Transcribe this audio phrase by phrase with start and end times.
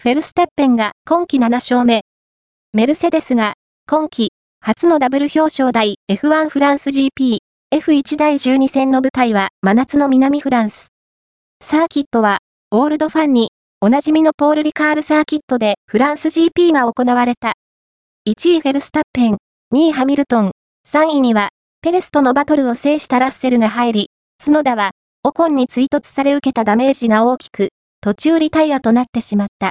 [0.00, 2.02] フェルスタッペンが今季7勝目。
[2.72, 3.54] メルセデスが
[3.88, 7.38] 今季初のダブル表彰台 F1 フランス GP
[7.74, 10.90] F1 第12戦の舞台は真夏の南フランス。
[11.60, 12.38] サーキットは
[12.70, 13.48] オールドファンに
[13.80, 17.54] おなじみのポール・リカールサーキットでフランス GP が行われた。
[18.28, 19.38] 1位フェルスタッペン、
[19.74, 20.52] 2位ハミルトン、
[20.88, 21.48] 3位には
[21.82, 24.92] ペレスとのバトルを制したラッセルが入り、角田は
[25.24, 27.70] オコンに追突され受けたダメージが大きく、
[28.00, 29.66] 途中リタイアとなってしまった。